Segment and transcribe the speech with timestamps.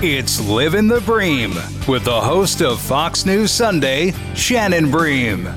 [0.00, 1.54] It's Living the Bream
[1.88, 5.52] with the host of Fox News Sunday, Shannon Bream.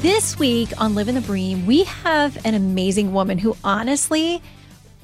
[0.00, 4.42] This week on Living the Bream, we have an amazing woman who honestly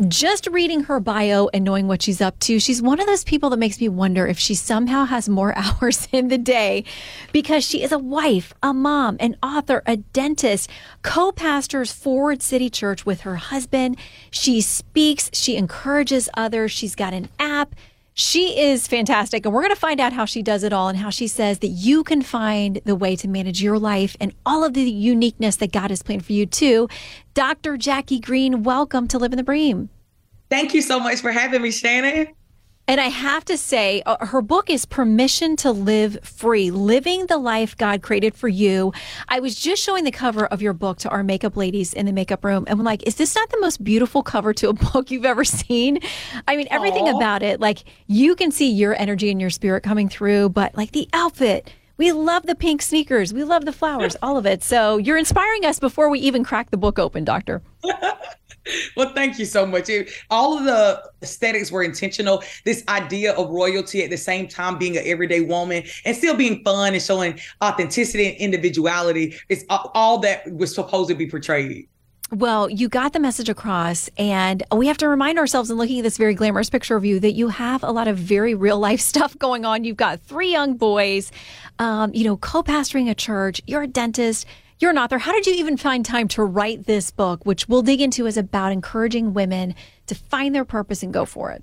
[0.08, 3.50] just reading her bio and knowing what she's up to, she's one of those people
[3.50, 6.84] that makes me wonder if she somehow has more hours in the day
[7.32, 10.68] because she is a wife, a mom, an author, a dentist,
[11.02, 13.96] co pastors Forward City Church with her husband.
[14.30, 17.74] She speaks, she encourages others, she's got an app.
[18.14, 19.46] She is fantastic.
[19.46, 21.60] And we're going to find out how she does it all and how she says
[21.60, 25.56] that you can find the way to manage your life and all of the uniqueness
[25.56, 26.88] that God has planned for you, too.
[27.32, 27.76] Dr.
[27.78, 29.88] Jackie Greene, welcome to Living the Bream.
[30.50, 32.34] Thank you so much for having me, Shannon.
[32.88, 37.38] And I have to say, uh, her book is Permission to Live Free Living the
[37.38, 38.92] Life God Created for You.
[39.28, 42.12] I was just showing the cover of your book to our makeup ladies in the
[42.12, 45.12] makeup room, and I'm like, is this not the most beautiful cover to a book
[45.12, 46.00] you've ever seen?
[46.48, 47.16] I mean, everything Aww.
[47.16, 50.90] about it, like, you can see your energy and your spirit coming through, but like
[50.90, 53.32] the outfit, we love the pink sneakers.
[53.32, 54.64] We love the flowers, all of it.
[54.64, 57.62] So you're inspiring us before we even crack the book open, Doctor.
[58.96, 59.90] well, thank you so much.
[60.30, 62.42] all of the aesthetics were intentional.
[62.64, 66.62] This idea of royalty at the same time being an everyday woman and still being
[66.64, 71.88] fun and showing authenticity and individuality is all that was supposed to be portrayed.
[72.30, 76.02] Well, you got the message across, and we have to remind ourselves in looking at
[76.02, 79.00] this very glamorous picture of you that you have a lot of very real life
[79.12, 79.84] stuff going on.
[79.84, 81.30] You've got three young boys,
[81.78, 84.46] um, you know, co pastoring a church, you're a dentist,
[84.82, 85.18] you're an author.
[85.18, 88.36] How did you even find time to write this book, which we'll dig into, is
[88.36, 89.76] about encouraging women
[90.08, 91.62] to find their purpose and go for it?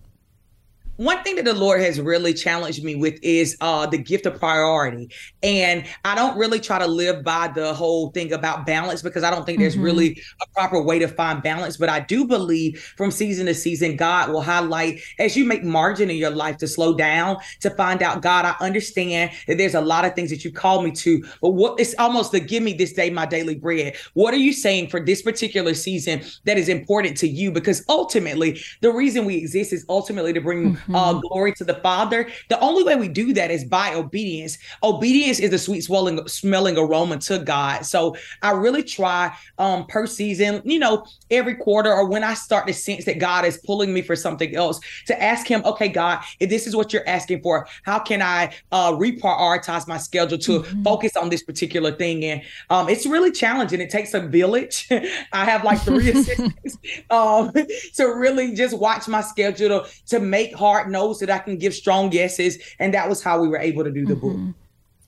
[1.00, 4.38] One thing that the Lord has really challenged me with is uh, the gift of
[4.38, 5.10] priority.
[5.42, 9.32] And I don't really try to live by the whole thing about balance because I
[9.32, 9.64] don't think mm-hmm.
[9.64, 11.78] there's really a proper way to find balance.
[11.78, 16.10] But I do believe from season to season, God will highlight as you make margin
[16.10, 19.81] in your life to slow down, to find out, God, I understand that there's a
[19.81, 22.74] lot of things that you call me to, but what it's almost to give me
[22.74, 23.96] this day my daily bread.
[24.16, 27.54] What are you saying for this particular season that is important to you?
[27.54, 31.20] Because ultimately, the reason we exist is ultimately to bring mm-hmm uh, mm-hmm.
[31.28, 32.30] glory to the Father.
[32.50, 34.58] The only way we do that is by obedience.
[34.84, 37.86] Obedience is the sweet swelling, smelling aroma to God.
[37.86, 42.68] So I really try um, per season, you know, every quarter or when I start
[42.68, 46.24] to sense that God is pulling me for something else, to ask Him, okay, God,
[46.40, 50.60] if this is what you're asking for, how can I uh, reprioritize my schedule to
[50.60, 50.84] mm-hmm.
[50.84, 52.24] focus on this particular thing?
[52.26, 53.82] And um, it's really challenging.
[53.82, 54.88] It takes a village.
[55.34, 56.78] I have like three assistants
[57.10, 57.52] um,
[57.96, 61.58] to really just watch my schedule to, to make hard heart knows that I can
[61.58, 62.58] give strong yeses.
[62.80, 64.46] And that was how we were able to do the mm-hmm.
[64.46, 64.56] book.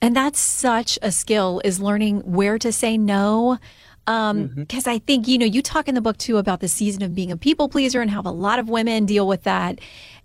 [0.00, 3.58] And that's such a skill is learning where to say no.
[4.08, 4.96] Um, because mm-hmm.
[4.96, 7.30] I think, you know, you talk in the book too about the season of being
[7.30, 9.78] a people pleaser and how a lot of women deal with that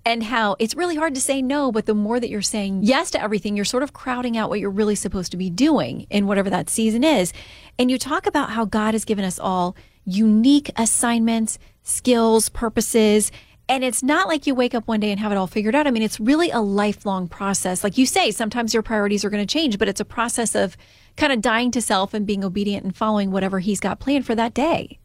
[0.04, 3.12] and how it's really hard to say no, but the more that you're saying yes
[3.12, 6.26] to everything, you're sort of crowding out what you're really supposed to be doing in
[6.26, 7.34] whatever that season is.
[7.78, 9.76] And you talk about how God has given us all
[10.06, 13.32] unique assignments, skills, purposes,
[13.70, 15.88] and it's not like you wake up one day and have it all figured out.
[15.88, 17.84] I mean, it's really a lifelong process.
[17.84, 20.78] Like you say, sometimes your priorities are going to change, but it's a process of
[21.18, 24.36] kind of dying to self and being obedient and following whatever he's got planned for
[24.36, 25.00] that day.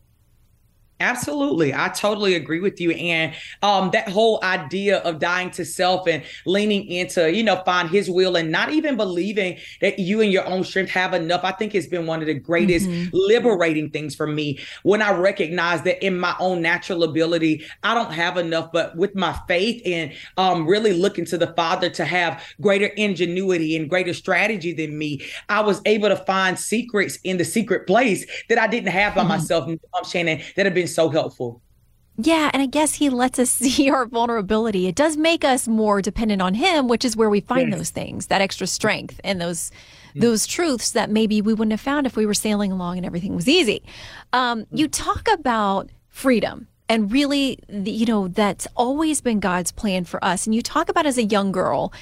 [1.02, 1.74] Absolutely.
[1.74, 2.92] I totally agree with you.
[2.92, 7.90] And um, that whole idea of dying to self and leaning into, you know, find
[7.90, 11.50] his will and not even believing that you and your own strength have enough, I
[11.52, 13.08] think has been one of the greatest mm-hmm.
[13.12, 18.12] liberating things for me when I recognize that in my own natural ability, I don't
[18.12, 22.44] have enough, but with my faith and um, really looking to the Father to have
[22.60, 27.44] greater ingenuity and greater strategy than me, I was able to find secrets in the
[27.44, 29.28] secret place that I didn't have by mm-hmm.
[29.30, 31.62] myself, um, Shannon, that have been so helpful.
[32.16, 34.86] Yeah, and I guess he lets us see our vulnerability.
[34.86, 37.78] It does make us more dependent on him, which is where we find yes.
[37.78, 40.20] those things, that extra strength and those mm-hmm.
[40.20, 43.34] those truths that maybe we wouldn't have found if we were sailing along and everything
[43.34, 43.82] was easy.
[44.32, 50.22] Um, you talk about freedom and really, you know, that's always been God's plan for
[50.22, 50.46] us.
[50.46, 51.92] And you talk about as a young girl.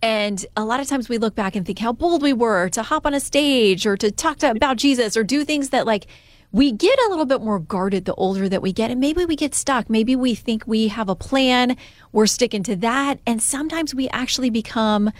[0.00, 2.82] And a lot of times we look back and think how bold we were to
[2.82, 6.06] hop on a stage or to talk to, about Jesus or do things that like
[6.50, 9.36] we get a little bit more guarded the older that we get, and maybe we
[9.36, 9.90] get stuck.
[9.90, 11.76] Maybe we think we have a plan,
[12.12, 15.12] we're sticking to that, and sometimes we actually become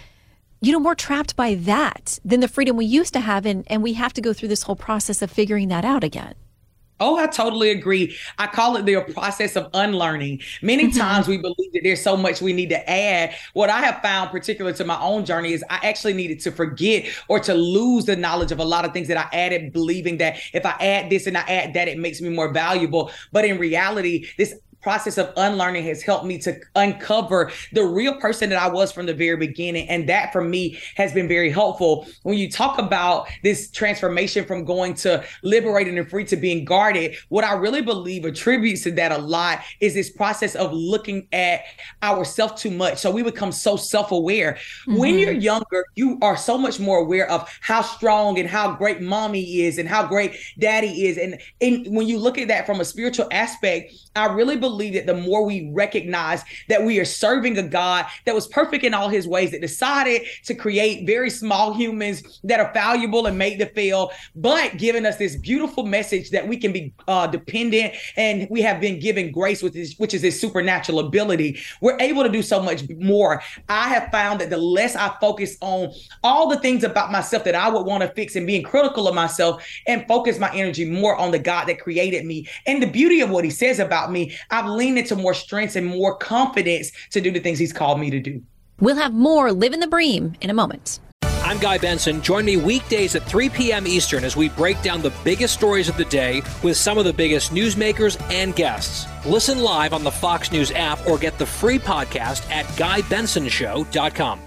[0.60, 3.46] you know, more trapped by that than the freedom we used to have.
[3.46, 6.34] And, and we have to go through this whole process of figuring that out again.
[7.00, 8.16] Oh, I totally agree.
[8.38, 10.40] I call it the process of unlearning.
[10.62, 10.98] Many mm-hmm.
[10.98, 13.34] times we believe that there's so much we need to add.
[13.52, 17.06] What I have found, particular to my own journey, is I actually needed to forget
[17.28, 20.38] or to lose the knowledge of a lot of things that I added, believing that
[20.52, 23.10] if I add this and I add that, it makes me more valuable.
[23.32, 28.50] But in reality, this process of unlearning has helped me to uncover the real person
[28.50, 29.88] that I was from the very beginning.
[29.88, 32.06] And that for me has been very helpful.
[32.22, 37.16] When you talk about this transformation from going to liberated and free to being guarded,
[37.28, 41.62] what I really believe attributes to that a lot is this process of looking at
[42.02, 42.98] ourselves too much.
[42.98, 44.52] So we become so self aware.
[44.52, 44.96] Mm-hmm.
[44.96, 49.00] When you're younger, you are so much more aware of how strong and how great
[49.00, 51.18] mommy is and how great daddy is.
[51.18, 54.94] And, and when you look at that from a spiritual aspect, I really believe believe
[54.94, 58.94] that the more we recognize that we are serving a God that was perfect in
[58.94, 63.58] all his ways, that decided to create very small humans that are valuable and made
[63.58, 68.46] to fail, but giving us this beautiful message that we can be uh, dependent and
[68.50, 71.58] we have been given grace, with this, which is his supernatural ability.
[71.80, 73.42] We're able to do so much more.
[73.68, 75.92] I have found that the less I focus on
[76.22, 79.14] all the things about myself that I would want to fix and being critical of
[79.14, 83.20] myself and focus my energy more on the God that created me and the beauty
[83.20, 87.20] of what he says about me, I've leaned into more strengths and more confidence to
[87.20, 88.42] do the things he's called me to do.
[88.80, 90.98] We'll have more Living the Bream in a moment.
[91.22, 92.20] I'm Guy Benson.
[92.20, 93.86] Join me weekdays at 3 p.m.
[93.86, 97.12] Eastern as we break down the biggest stories of the day with some of the
[97.12, 99.06] biggest newsmakers and guests.
[99.24, 104.40] Listen live on the Fox News app or get the free podcast at GuyBensonShow.com.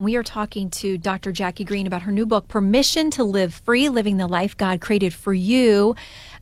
[0.00, 1.32] We are talking to Dr.
[1.32, 5.12] Jackie Greene about her new book, Permission to Live Free Living the Life God Created
[5.12, 5.96] for You.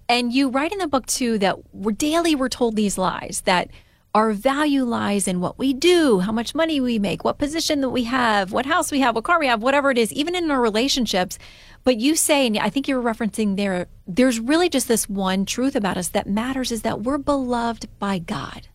[0.08, 3.70] And you write in the book too that we're daily we're told these lies that
[4.14, 7.90] our value lies in what we do, how much money we make, what position that
[7.90, 10.50] we have, what house we have, what car we have, whatever it is, even in
[10.50, 11.38] our relationships.
[11.84, 15.76] But you say, and I think you're referencing there, there's really just this one truth
[15.76, 18.68] about us that matters is that we're beloved by God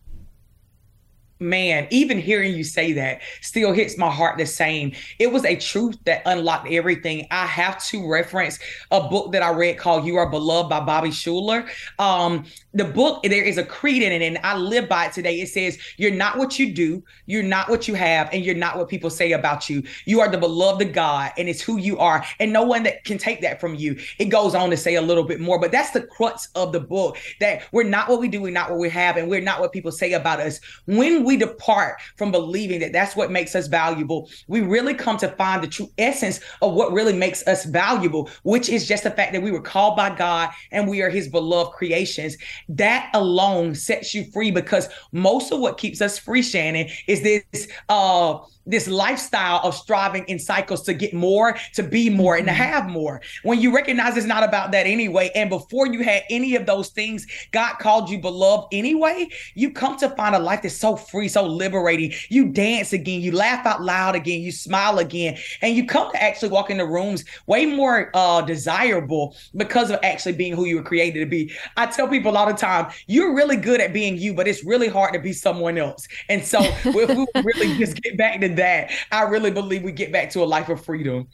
[1.42, 4.92] man, even hearing you say that still hits my heart the same.
[5.18, 7.26] It was a truth that unlocked everything.
[7.30, 8.58] I have to reference
[8.90, 11.68] a book that I read called You Are Beloved by Bobby Schuller.
[11.98, 12.44] Um,
[12.74, 15.40] the book, there is a creed in it, and I live by it today.
[15.40, 18.78] It says, You're not what you do, you're not what you have, and you're not
[18.78, 19.82] what people say about you.
[20.06, 23.04] You are the beloved of God, and it's who you are, and no one that
[23.04, 23.98] can take that from you.
[24.18, 26.80] It goes on to say a little bit more, but that's the crux of the
[26.80, 29.60] book that we're not what we do, we're not what we have, and we're not
[29.60, 30.60] what people say about us.
[30.86, 35.28] When we depart from believing that that's what makes us valuable, we really come to
[35.28, 39.32] find the true essence of what really makes us valuable, which is just the fact
[39.32, 42.36] that we were called by God and we are his beloved creations.
[42.68, 47.68] That alone sets you free because most of what keeps us free, Shannon, is this
[47.88, 52.52] uh this lifestyle of striving in cycles to get more, to be more, and to
[52.52, 52.62] mm-hmm.
[52.62, 53.20] have more.
[53.42, 56.90] When you recognize it's not about that anyway, and before you had any of those
[56.90, 61.28] things, God called you beloved anyway, you come to find a life that's so free,
[61.28, 62.12] so liberating.
[62.28, 66.22] You dance again, you laugh out loud again, you smile again, and you come to
[66.22, 70.82] actually walk into rooms way more uh, desirable because of actually being who you were
[70.82, 71.52] created to be.
[71.76, 74.88] I tell people all the time, you're really good at being you, but it's really
[74.88, 76.06] hard to be someone else.
[76.28, 80.12] And so if we really just get back to that, I really believe we get
[80.12, 81.28] back to a life of freedom.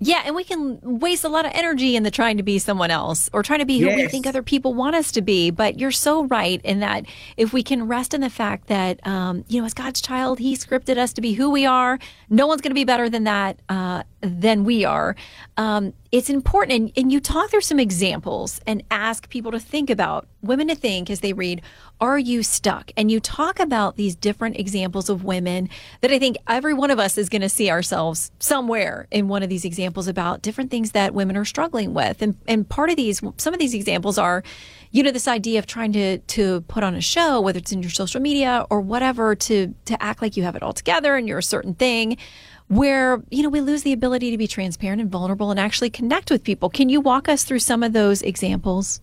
[0.00, 2.92] Yeah, and we can waste a lot of energy in the trying to be someone
[2.92, 3.96] else or trying to be who yes.
[3.96, 5.50] we think other people want us to be.
[5.50, 7.04] But you're so right in that
[7.36, 10.56] if we can rest in the fact that, um, you know, as God's child, He
[10.56, 11.98] scripted us to be who we are.
[12.30, 13.58] No one's going to be better than that.
[13.68, 15.14] Uh, than we are.
[15.56, 19.90] Um, it's important, and, and you talk through some examples and ask people to think
[19.90, 21.60] about women to think as they read,
[22.00, 22.90] Are you stuck?
[22.96, 25.68] And you talk about these different examples of women
[26.00, 29.42] that I think every one of us is going to see ourselves somewhere in one
[29.42, 32.22] of these examples about different things that women are struggling with.
[32.22, 34.42] And, and part of these, some of these examples are,
[34.90, 37.82] you know, this idea of trying to to put on a show, whether it's in
[37.82, 41.28] your social media or whatever, to to act like you have it all together and
[41.28, 42.16] you're a certain thing
[42.68, 46.30] where, you know, we lose the ability to be transparent and vulnerable and actually connect
[46.30, 46.70] with people.
[46.70, 49.00] Can you walk us through some of those examples?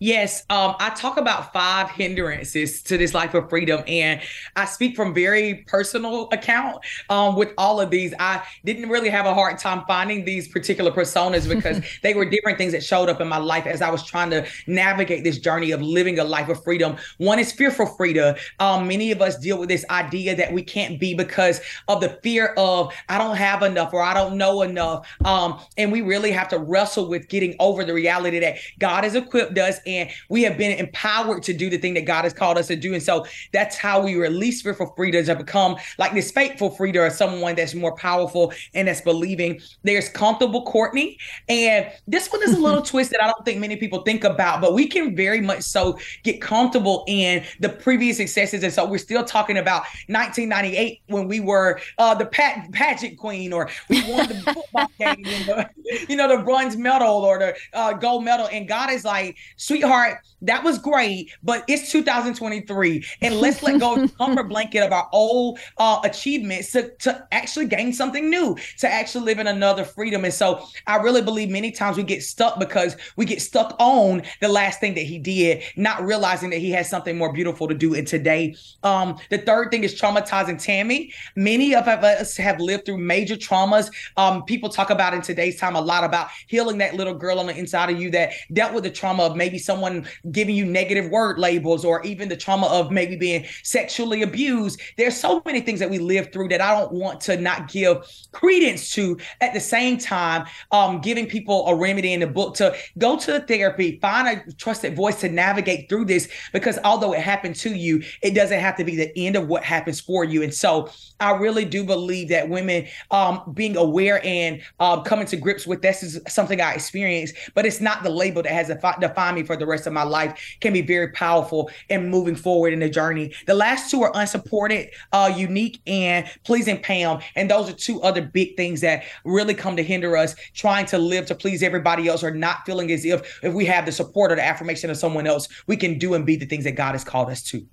[0.00, 4.20] Yes, um, I talk about five hindrances to this life of freedom, and
[4.54, 6.84] I speak from very personal account.
[7.10, 10.92] Um, with all of these, I didn't really have a hard time finding these particular
[10.92, 14.04] personas because they were different things that showed up in my life as I was
[14.04, 16.96] trying to navigate this journey of living a life of freedom.
[17.16, 18.36] One is fearful freedom.
[18.60, 22.10] Um, many of us deal with this idea that we can't be because of the
[22.22, 26.30] fear of I don't have enough or I don't know enough, um, and we really
[26.30, 30.42] have to wrestle with getting over the reality that God has equipped us and we
[30.42, 32.92] have been empowered to do the thing that God has called us to do.
[32.92, 37.10] And so that's how we release fearful freedom to become like this faithful freedom or
[37.10, 39.60] someone that's more powerful and that's believing.
[39.82, 41.18] There's comfortable Courtney.
[41.48, 44.60] And this one is a little twist that I don't think many people think about,
[44.60, 48.62] but we can very much so get comfortable in the previous successes.
[48.62, 53.52] And so we're still talking about 1998 when we were uh, the pat- pageant queen
[53.52, 55.70] or we won the football game, the,
[56.08, 58.48] you know, the bronze medal or the uh, gold medal.
[58.52, 59.36] And God is like,
[59.78, 64.84] sweetheart, that was great, but it's 2023, and let's let go of the comfort blanket
[64.84, 69.48] of our old uh, achievements to, to actually gain something new, to actually live in
[69.48, 70.24] another freedom.
[70.24, 74.22] And so I really believe many times we get stuck because we get stuck on
[74.40, 77.74] the last thing that he did, not realizing that he has something more beautiful to
[77.74, 78.54] do in today.
[78.84, 81.12] Um, the third thing is traumatizing Tammy.
[81.34, 83.90] Many of us have lived through major traumas.
[84.16, 87.46] Um, people talk about in today's time a lot about healing that little girl on
[87.46, 91.10] the inside of you that dealt with the trauma of maybe someone giving you negative
[91.10, 94.80] word labels or even the trauma of maybe being sexually abused.
[94.96, 97.98] There's so many things that we live through that I don't want to not give
[98.32, 99.18] credence to.
[99.42, 103.40] At the same time, um, giving people a remedy in the book to go to
[103.40, 108.02] therapy, find a trusted voice to navigate through this because although it happened to you,
[108.22, 110.42] it doesn't have to be the end of what happens for you.
[110.42, 110.88] And so
[111.20, 115.82] I really do believe that women um, being aware and uh, coming to grips with
[115.82, 118.68] this is something I experienced, but it's not the label that has
[119.00, 122.72] defined me for the rest of my life can be very powerful in moving forward
[122.72, 123.32] in the journey.
[123.46, 127.20] The last two are unsupported, uh, unique, and pleasing Pam.
[127.36, 130.98] And those are two other big things that really come to hinder us trying to
[130.98, 134.32] live to please everybody else or not feeling as if if we have the support
[134.32, 136.92] or the affirmation of someone else, we can do and be the things that God
[136.92, 137.66] has called us to.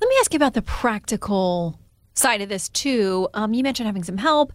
[0.00, 1.78] Let me ask you about the practical
[2.14, 3.28] side of this too.
[3.34, 4.52] Um, you mentioned having some help.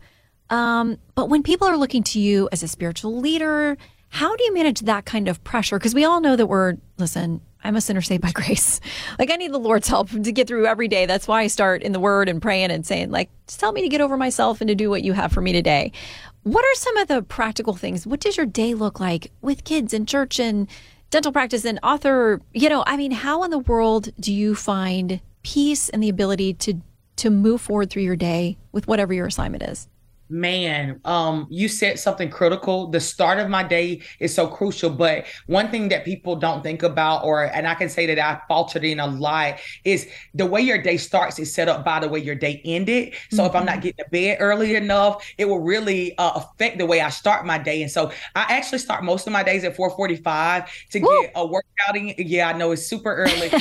[0.50, 3.78] Um, but when people are looking to you as a spiritual leader,
[4.10, 5.78] how do you manage that kind of pressure?
[5.78, 8.80] Because we all know that we're, listen, I'm a sinner saved by grace.
[9.20, 11.06] Like I need the Lord's help to get through every day.
[11.06, 13.82] That's why I start in the word and praying and saying, like, just help me
[13.82, 15.92] to get over myself and to do what you have for me today.
[16.44, 18.08] What are some of the practical things?
[18.08, 20.68] What does your day look like with kids and church and
[21.10, 22.42] dental practice and author?
[22.54, 26.54] You know, I mean, how in the world do you find peace and the ability
[26.54, 26.76] to
[27.18, 29.88] to move forward through your day with whatever your assignment is?
[30.30, 35.26] Man um you said something critical the start of my day is so crucial but
[35.46, 38.84] one thing that people don't think about or and i can say that i faltered
[38.84, 39.56] in a lot
[39.86, 43.14] is the way your day starts is set up by the way your day ended
[43.30, 43.50] so mm-hmm.
[43.50, 43.82] if i'm not mm-hmm.
[43.82, 47.58] getting to bed early enough it will really uh, affect the way i start my
[47.58, 51.22] day and so i actually start most of my days at 4.45 to Woo!
[51.22, 53.52] get a workout in yeah i know it's super early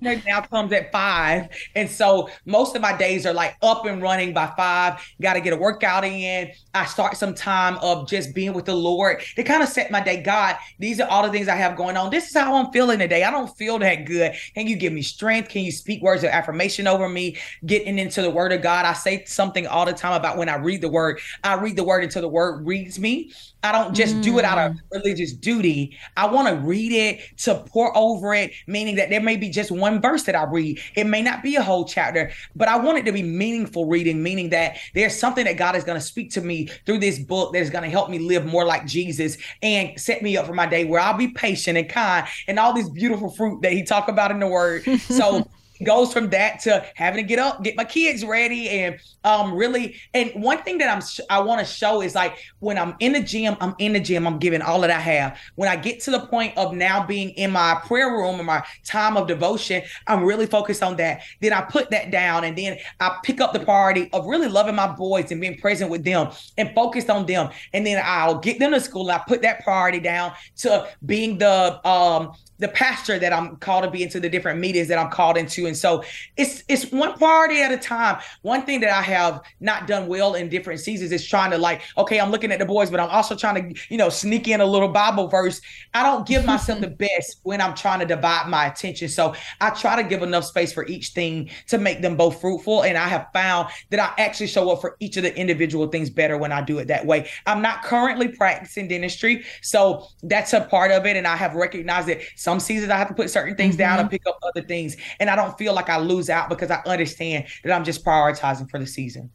[0.00, 4.32] now comes at five and so most of my days are like up and running
[4.32, 6.50] by five got to get a workout in.
[6.74, 10.00] I start some time of just being with the Lord to kind of set my
[10.00, 10.22] day.
[10.22, 12.10] God, these are all the things I have going on.
[12.10, 13.24] This is how I'm feeling today.
[13.24, 14.34] I don't feel that good.
[14.54, 15.48] Can you give me strength?
[15.48, 17.36] Can you speak words of affirmation over me?
[17.66, 18.84] Getting into the word of God.
[18.84, 21.20] I say something all the time about when I read the word.
[21.44, 23.32] I read the word until the word reads me.
[23.62, 24.22] I don't just mm.
[24.22, 24.80] do it out of mm.
[24.92, 25.98] religious duty.
[26.16, 29.70] I want to read it to pour over it, meaning that there may be just
[29.70, 30.80] one verse that I read.
[30.94, 34.22] It may not be a whole chapter, but I want it to be meaningful reading,
[34.22, 37.52] meaning that there's something that God is going to speak to me through this book
[37.52, 40.54] that is going to help me live more like Jesus and set me up for
[40.54, 43.82] my day where I'll be patient and kind and all this beautiful fruit that he
[43.82, 44.84] talked about in the word.
[45.00, 45.48] So
[45.84, 49.96] goes from that to having to get up, get my kids ready, and um really.
[50.14, 53.12] And one thing that I'm sh- I want to show is like when I'm in
[53.12, 55.38] the gym, I'm in the gym, I'm giving all that I have.
[55.54, 58.62] When I get to the point of now being in my prayer room and my
[58.84, 61.22] time of devotion, I'm really focused on that.
[61.40, 64.74] Then I put that down, and then I pick up the priority of really loving
[64.74, 67.50] my boys and being present with them and focused on them.
[67.72, 69.10] And then I'll get them to school.
[69.10, 73.90] I put that priority down to being the um the pastor that I'm called to
[73.90, 76.02] be into the different meetings that I'm called into And so
[76.36, 78.20] it's it's one priority at a time.
[78.42, 81.82] One thing that I have not done well in different seasons is trying to like,
[81.96, 84.60] okay, I'm looking at the boys, but I'm also trying to, you know, sneak in
[84.60, 85.60] a little Bible verse.
[85.94, 89.08] I don't give myself the best when I'm trying to divide my attention.
[89.08, 92.82] So I try to give enough space for each thing to make them both fruitful.
[92.82, 96.10] And I have found that I actually show up for each of the individual things
[96.10, 97.28] better when I do it that way.
[97.46, 99.44] I'm not currently practicing dentistry.
[99.62, 101.16] So that's a part of it.
[101.16, 103.80] And I have recognized that some seasons I have to put certain things mm-hmm.
[103.80, 104.96] down and pick up other things.
[105.20, 108.70] And I don't feel like I lose out because I understand that I'm just prioritizing
[108.70, 109.30] for the season.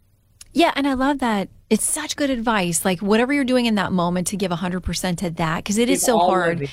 [0.52, 1.50] Yeah, and I love that.
[1.70, 2.84] It's such good advice.
[2.84, 6.02] Like whatever you're doing in that moment to give 100% to that because it is
[6.02, 6.68] so hard.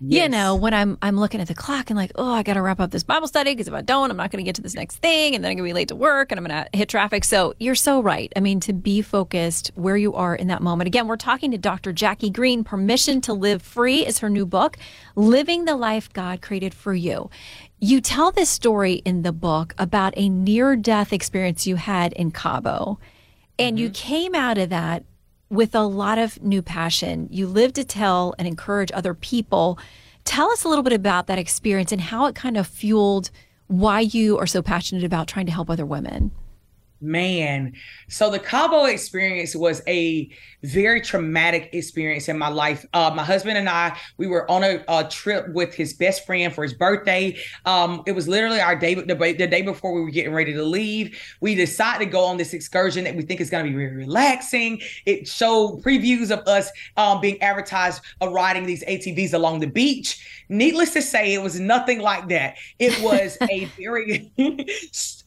[0.00, 0.22] Yes.
[0.22, 2.62] You know, when I'm I'm looking at the clock and like, oh, I got to
[2.62, 4.62] wrap up this Bible study because if I don't, I'm not going to get to
[4.62, 6.64] this next thing, and then I'm going to be late to work, and I'm going
[6.64, 7.24] to hit traffic.
[7.24, 8.32] So you're so right.
[8.36, 10.86] I mean, to be focused where you are in that moment.
[10.86, 11.92] Again, we're talking to Dr.
[11.92, 12.62] Jackie Greene.
[12.62, 14.76] Permission to Live Free is her new book,
[15.16, 17.28] Living the Life God Created for You.
[17.80, 22.30] You tell this story in the book about a near death experience you had in
[22.30, 23.00] Cabo.
[23.58, 23.84] And mm-hmm.
[23.84, 25.04] you came out of that
[25.50, 27.28] with a lot of new passion.
[27.30, 29.78] You live to tell and encourage other people.
[30.24, 33.30] Tell us a little bit about that experience and how it kind of fueled
[33.68, 36.30] why you are so passionate about trying to help other women.
[37.00, 37.74] Man,
[38.08, 40.30] so the Cabo experience was a
[40.64, 42.84] very traumatic experience in my life.
[42.92, 46.52] Uh, my husband and I, we were on a, a, trip with his best friend
[46.52, 47.36] for his birthday.
[47.64, 50.62] Um, it was literally our day, the, the, day before we were getting ready to
[50.64, 51.16] leave.
[51.40, 53.94] We decided to go on this excursion that we think is going to be really
[53.94, 54.80] relaxing.
[55.06, 60.44] It showed previews of us um, being advertised of riding these ATVs along the beach.
[60.48, 62.56] Needless to say, it was nothing like that.
[62.80, 64.32] It was a very,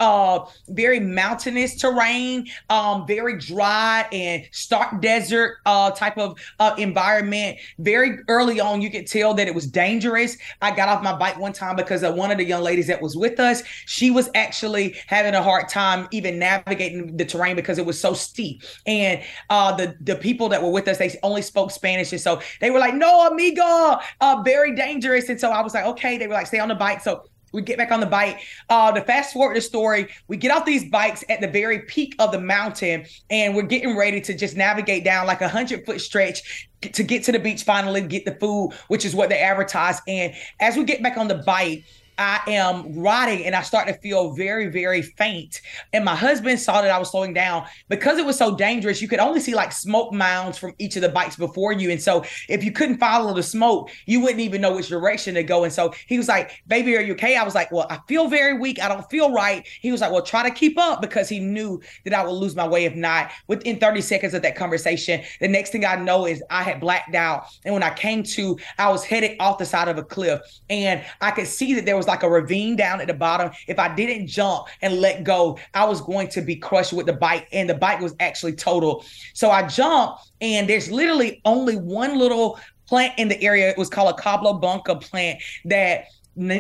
[0.01, 7.57] uh, very mountainous terrain, um, very dry and stark desert uh, type of uh, environment.
[7.79, 10.37] Very early on, you could tell that it was dangerous.
[10.61, 13.01] I got off my bike one time because of one of the young ladies that
[13.01, 13.63] was with us.
[13.85, 18.13] She was actually having a hard time even navigating the terrain because it was so
[18.13, 18.63] steep.
[18.85, 22.41] And uh, the the people that were with us, they only spoke Spanish, and so
[22.59, 25.29] they were like, "No, amigo, uh, very dangerous." dangerous.
[25.29, 26.17] And so I was like, okay.
[26.17, 27.01] They were like, stay on the bike.
[27.01, 28.41] So we get back on the bike.
[28.69, 32.15] Uh, to fast forward the story, we get off these bikes at the very peak
[32.19, 36.01] of the mountain, and we're getting ready to just navigate down like a hundred foot
[36.01, 40.01] stretch to get to the beach finally, get the food, which is what they advertise.
[40.07, 41.85] And as we get back on the bike,
[42.17, 45.61] I am riding and I start to feel very, very faint.
[45.93, 49.01] And my husband saw that I was slowing down because it was so dangerous.
[49.01, 51.89] You could only see like smoke mounds from each of the bikes before you.
[51.89, 55.43] And so if you couldn't follow the smoke, you wouldn't even know which direction to
[55.43, 55.63] go.
[55.63, 57.37] And so he was like, Baby, are you okay?
[57.37, 58.79] I was like, Well, I feel very weak.
[58.81, 59.67] I don't feel right.
[59.81, 62.55] He was like, Well, try to keep up because he knew that I would lose
[62.55, 63.31] my way if not.
[63.47, 67.15] Within 30 seconds of that conversation, the next thing I know is I had blacked
[67.15, 67.45] out.
[67.65, 71.03] And when I came to, I was headed off the side of a cliff and
[71.19, 73.51] I could see that there was like a ravine down at the bottom.
[73.67, 77.13] If I didn't jump and let go, I was going to be crushed with the
[77.13, 79.05] bike, and the bike was actually total.
[79.33, 83.69] So I jumped, and there's literally only one little plant in the area.
[83.69, 86.05] It was called a Cabo Blanco plant that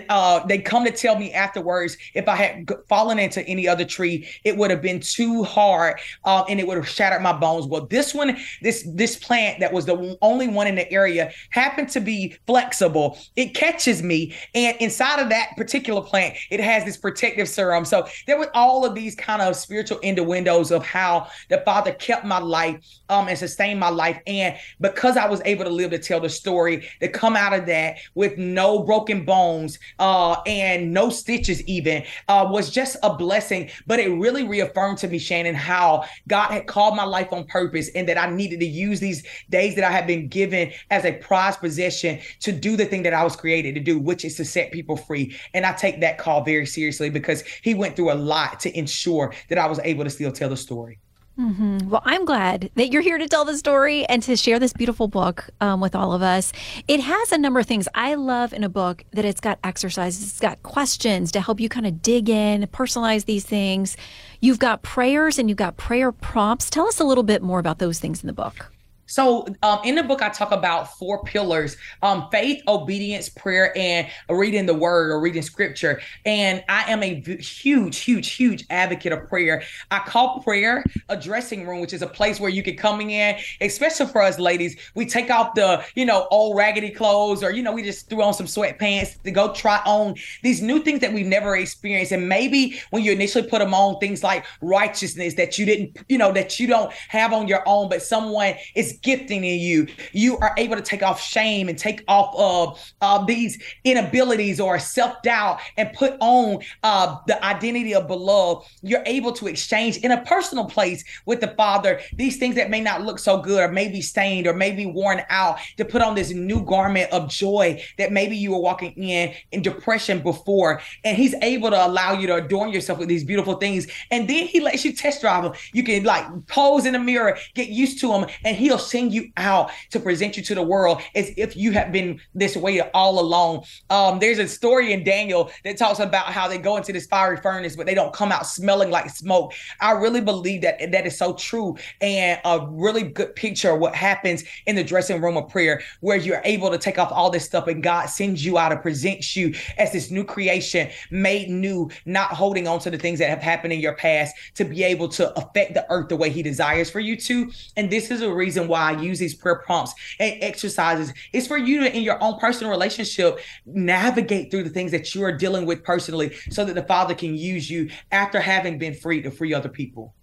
[0.09, 4.27] uh, they come to tell me afterwards if I had fallen into any other tree,
[4.43, 7.67] it would have been too hard uh, and it would have shattered my bones.
[7.67, 11.89] Well, this one, this this plant that was the only one in the area happened
[11.89, 13.17] to be flexible.
[13.35, 17.85] It catches me, and inside of that particular plant, it has this protective serum.
[17.85, 22.25] So there were all of these kind of spiritual innuendos of how the Father kept
[22.25, 25.99] my life um, and sustained my life, and because I was able to live to
[25.99, 29.60] tell the story, to come out of that with no broken bones
[29.99, 33.69] uh, and no stitches even uh, was just a blessing.
[33.87, 37.89] But it really reaffirmed to me, Shannon, how God had called my life on purpose
[37.95, 41.13] and that I needed to use these days that I had been given as a
[41.13, 44.45] prized possession to do the thing that I was created to do, which is to
[44.45, 45.35] set people free.
[45.53, 49.33] And I take that call very seriously because he went through a lot to ensure
[49.49, 50.99] that I was able to still tell the story.
[51.41, 51.89] Mm-hmm.
[51.89, 55.07] Well, I'm glad that you're here to tell the story and to share this beautiful
[55.07, 56.53] book um, with all of us.
[56.87, 60.23] It has a number of things I love in a book that it's got exercises,
[60.23, 63.97] it's got questions to help you kind of dig in, personalize these things.
[64.39, 66.69] You've got prayers and you've got prayer prompts.
[66.69, 68.71] Tell us a little bit more about those things in the book.
[69.11, 74.07] So um, in the book, I talk about four pillars: um, faith, obedience, prayer, and
[74.29, 75.99] reading the Word or reading Scripture.
[76.25, 79.63] And I am a huge, huge, huge advocate of prayer.
[79.91, 83.35] I call prayer a dressing room, which is a place where you can come in,
[83.59, 84.77] especially for us ladies.
[84.95, 88.23] We take off the you know old raggedy clothes, or you know we just threw
[88.23, 92.13] on some sweatpants to go try on these new things that we've never experienced.
[92.13, 96.17] And maybe when you initially put them on, things like righteousness that you didn't, you
[96.17, 99.87] know, that you don't have on your own, but someone is gifting in you.
[100.11, 104.79] You are able to take off shame and take off of uh, these inabilities or
[104.79, 108.67] self doubt and put on uh, the identity of beloved.
[108.81, 112.81] You're able to exchange in a personal place with the Father these things that may
[112.81, 116.31] not look so good or maybe stained or maybe worn out to put on this
[116.31, 120.81] new garment of joy that maybe you were walking in in depression before.
[121.03, 123.87] And He's able to allow you to adorn yourself with these beautiful things.
[124.09, 125.53] And then He lets you test drive them.
[125.73, 129.31] You can like pose in the mirror, get used to Him, and He'll send you
[129.37, 133.19] out to present you to the world as if you have been this way all
[133.19, 133.63] along.
[133.89, 137.37] Um, there's a story in Daniel that talks about how they go into this fiery
[137.37, 139.53] furnace, but they don't come out smelling like smoke.
[139.79, 143.95] I really believe that that is so true and a really good picture of what
[143.95, 147.45] happens in the dressing room of prayer, where you're able to take off all this
[147.45, 151.89] stuff and God sends you out and presents you as this new creation, made new,
[152.05, 155.07] not holding on to the things that have happened in your past to be able
[155.09, 157.51] to affect the earth the way He desires for you to.
[157.77, 161.13] And this is a reason why use these prayer prompts and exercises.
[161.33, 165.23] It's for you to, in your own personal relationship, navigate through the things that you
[165.23, 169.21] are dealing with personally so that the Father can use you after having been free
[169.21, 170.15] to free other people.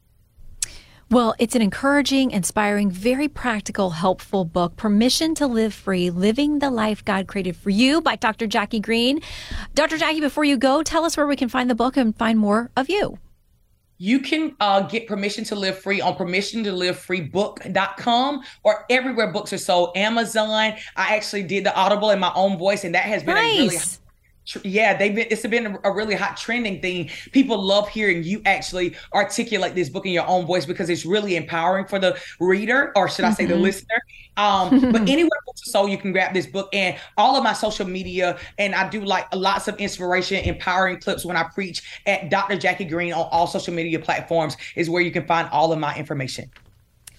[1.10, 6.70] Well, it's an encouraging, inspiring, very practical, helpful book, Permission to Live Free Living the
[6.70, 8.46] Life God Created for You by Dr.
[8.46, 9.20] Jackie Greene.
[9.74, 9.96] Dr.
[9.96, 12.70] Jackie, before you go, tell us where we can find the book and find more
[12.76, 13.18] of you.
[13.98, 19.32] You can uh, get permission to live free on permission to live freebook.com or everywhere
[19.32, 19.96] books are sold.
[19.96, 20.48] Amazon.
[20.48, 23.58] I actually did the Audible in my own voice, and that has been nice.
[23.58, 23.78] a really
[24.64, 25.26] yeah, they've been.
[25.30, 27.10] It's been a really hot trending thing.
[27.32, 31.36] People love hearing you actually articulate this book in your own voice because it's really
[31.36, 33.52] empowering for the reader, or should I say, mm-hmm.
[33.52, 34.02] the listener.
[34.36, 38.38] Um, but anywhere sold, you can grab this book and all of my social media.
[38.58, 42.56] And I do like lots of inspiration, empowering clips when I preach at Dr.
[42.56, 44.56] Jackie Greene on all social media platforms.
[44.76, 46.50] Is where you can find all of my information.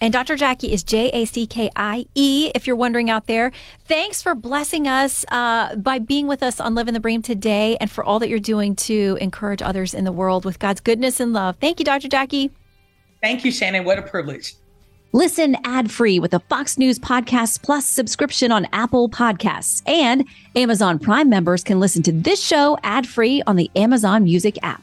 [0.00, 0.36] And Dr.
[0.36, 3.52] Jackie is J A C K I E, if you're wondering out there.
[3.84, 7.90] Thanks for blessing us uh, by being with us on Living the Bream today and
[7.90, 11.32] for all that you're doing to encourage others in the world with God's goodness and
[11.32, 11.56] love.
[11.60, 12.08] Thank you, Dr.
[12.08, 12.50] Jackie.
[13.22, 13.84] Thank you, Shannon.
[13.84, 14.54] What a privilege.
[15.12, 19.82] Listen ad free with a Fox News Podcast Plus subscription on Apple Podcasts.
[19.86, 24.56] And Amazon Prime members can listen to this show ad free on the Amazon Music
[24.62, 24.82] app.